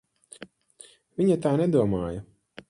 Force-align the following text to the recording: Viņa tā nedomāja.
Viņa 1.23 1.37
tā 1.45 1.53
nedomāja. 1.63 2.25